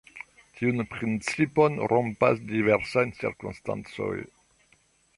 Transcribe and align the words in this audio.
Tiun 0.59 0.79
principon 0.93 1.77
rompas 1.93 2.43
diversaj 2.55 3.07
cirkonstancoj. 3.21 4.13